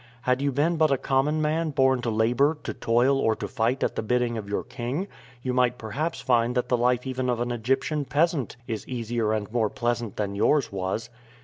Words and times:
Had 0.23 0.41
you 0.41 0.51
been 0.51 0.77
but 0.77 0.89
a 0.91 0.97
common 0.97 1.43
man, 1.43 1.69
born 1.69 2.01
to 2.01 2.09
labor, 2.09 2.57
to 2.63 2.73
toil, 2.73 3.19
or 3.19 3.35
to 3.35 3.47
fight 3.47 3.83
at 3.83 3.95
the 3.95 4.01
bidding 4.01 4.35
of 4.35 4.49
your 4.49 4.63
king, 4.63 5.07
you 5.43 5.53
might 5.53 5.77
perhaps 5.77 6.19
find 6.21 6.55
that 6.55 6.69
the 6.69 6.75
life 6.77 7.05
even 7.05 7.29
of 7.29 7.39
an 7.39 7.51
Egyptian 7.51 8.03
peasant 8.05 8.57
is 8.67 8.87
easier 8.87 9.31
and 9.31 9.51
more 9.51 9.69
pleasant 9.69 10.15
than 10.17 10.33
yours 10.33 10.71
was." 10.71 11.11